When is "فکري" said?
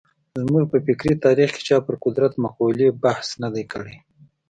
0.85-1.13